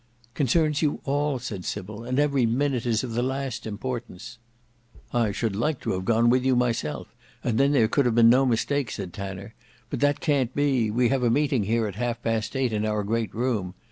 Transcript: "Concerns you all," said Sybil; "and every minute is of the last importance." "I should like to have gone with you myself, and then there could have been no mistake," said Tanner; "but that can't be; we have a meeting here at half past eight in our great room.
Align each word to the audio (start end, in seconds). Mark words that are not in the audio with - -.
"Concerns 0.33 0.81
you 0.81 0.99
all," 1.05 1.37
said 1.37 1.63
Sybil; 1.63 2.03
"and 2.03 2.17
every 2.17 2.43
minute 2.47 2.87
is 2.87 3.03
of 3.03 3.11
the 3.11 3.21
last 3.21 3.67
importance." 3.67 4.39
"I 5.13 5.31
should 5.31 5.55
like 5.55 5.79
to 5.81 5.91
have 5.91 6.05
gone 6.05 6.31
with 6.31 6.43
you 6.43 6.55
myself, 6.55 7.13
and 7.43 7.59
then 7.59 7.71
there 7.71 7.87
could 7.87 8.07
have 8.07 8.15
been 8.15 8.27
no 8.27 8.43
mistake," 8.43 8.89
said 8.89 9.13
Tanner; 9.13 9.53
"but 9.91 9.99
that 9.99 10.19
can't 10.19 10.55
be; 10.55 10.89
we 10.89 11.09
have 11.09 11.21
a 11.21 11.29
meeting 11.29 11.65
here 11.65 11.85
at 11.85 11.93
half 11.97 12.19
past 12.23 12.55
eight 12.55 12.73
in 12.73 12.83
our 12.83 13.03
great 13.03 13.31
room. 13.35 13.75